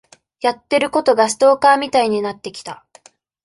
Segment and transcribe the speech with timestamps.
[0.39, 2.83] やってることがストーカーみたいになってきた。